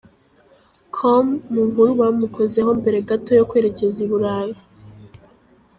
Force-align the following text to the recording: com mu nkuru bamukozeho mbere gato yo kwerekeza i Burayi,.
com 0.95 1.25
mu 1.51 1.61
nkuru 1.69 1.91
bamukozeho 2.01 2.69
mbere 2.79 2.97
gato 3.09 3.31
yo 3.39 3.47
kwerekeza 3.49 3.97
i 4.05 4.07
Burayi,. 4.11 4.53